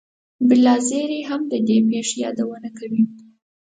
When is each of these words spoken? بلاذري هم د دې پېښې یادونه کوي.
بلاذري 0.49 1.19
هم 1.29 1.41
د 1.51 1.53
دې 1.67 1.77
پېښې 1.89 2.15
یادونه 2.25 2.69
کوي. 2.77 3.03